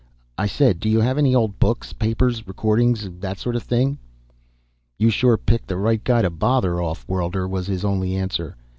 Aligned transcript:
"I 0.35 0.47
said 0.47 0.79
do 0.79 0.89
you 0.89 1.01
have 1.01 1.19
any 1.19 1.35
old 1.35 1.59
books, 1.59 1.93
papers, 1.93 2.47
records 2.47 3.05
or 3.05 3.09
that 3.19 3.37
sort 3.37 3.55
of 3.55 3.61
thing?" 3.61 3.99
"You 4.97 5.11
sure 5.11 5.37
picked 5.37 5.67
the 5.67 5.77
right 5.77 6.03
guy 6.03 6.23
to 6.23 6.31
bother, 6.31 6.81
off 6.81 7.07
worlder," 7.07 7.47
was 7.47 7.67
his 7.67 7.85
only 7.85 8.15
answer. 8.15 8.55